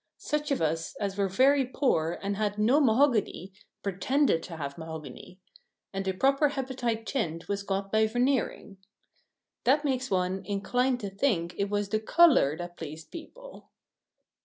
[0.17, 3.53] Such of us as were very poor and had no mahogany
[3.83, 5.39] pretended to have mahogany;
[5.93, 8.77] and the proper hepatite tint was got by veneering.
[9.63, 13.69] That makes one incline to think it was the colour that pleased people.